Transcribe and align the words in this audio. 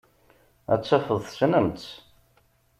Ad 0.73 0.81
tafeḍ 0.81 1.19
tessnem-tt. 1.21 1.85